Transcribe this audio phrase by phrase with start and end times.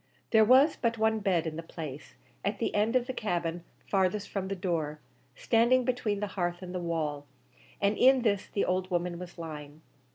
[0.31, 4.29] There was but one bed in the place, at the end of the cabin farthest
[4.29, 4.97] from the door,
[5.35, 7.27] standing between the hearth and the wall,
[7.79, 9.83] and in this the old woman was lying.